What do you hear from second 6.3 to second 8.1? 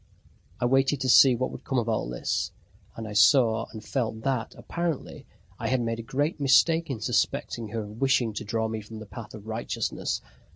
mistake in suspecting her of